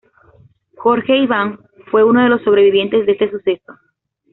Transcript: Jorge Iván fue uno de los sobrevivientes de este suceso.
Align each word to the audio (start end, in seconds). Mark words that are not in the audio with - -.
Jorge 0.77 1.15
Iván 1.15 1.59
fue 1.91 2.03
uno 2.03 2.23
de 2.23 2.29
los 2.29 2.41
sobrevivientes 2.41 3.05
de 3.05 3.11
este 3.11 3.29
suceso. 3.29 3.77